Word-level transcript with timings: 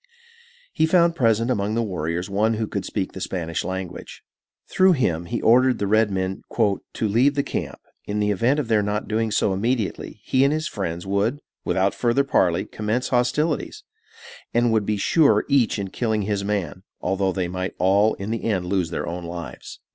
He 0.73 0.87
found 0.87 1.15
present 1.15 1.51
among 1.51 1.75
the 1.75 1.83
warriors 1.83 2.27
one 2.27 2.55
who 2.55 2.65
could 2.65 2.85
speak 2.85 3.11
the 3.11 3.21
Spanish 3.21 3.63
language. 3.63 4.23
Through 4.67 4.93
him 4.93 5.25
he 5.25 5.39
ordered 5.43 5.77
the 5.77 5.85
red 5.85 6.09
men 6.09 6.41
"to 6.57 7.07
leave 7.07 7.35
the 7.35 7.43
camp. 7.43 7.79
In 8.07 8.19
the 8.19 8.31
event 8.31 8.59
of 8.59 8.67
their 8.67 8.81
not 8.81 9.07
doing 9.07 9.29
so 9.29 9.53
immediately, 9.53 10.19
he 10.23 10.43
and 10.43 10.51
his 10.51 10.67
friends 10.67 11.05
would, 11.05 11.39
without 11.63 11.93
further 11.93 12.23
parley, 12.23 12.65
commence 12.65 13.09
hostilities, 13.09 13.83
and 14.55 14.71
would 14.71 14.87
be 14.87 14.97
sure 14.97 15.45
each 15.47 15.77
in 15.77 15.91
killing 15.91 16.23
his 16.23 16.43
man, 16.43 16.81
although 16.99 17.31
they 17.31 17.47
might 17.47 17.75
all 17.77 18.15
in 18.15 18.31
the 18.31 18.45
end 18.45 18.65
lose 18.65 18.89
their 18.89 19.05
own 19.07 19.23
lives." 19.25 19.81